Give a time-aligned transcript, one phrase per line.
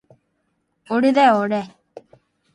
[0.89, 1.75] おれだよおれ